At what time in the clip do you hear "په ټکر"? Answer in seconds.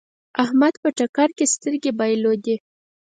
0.83-1.29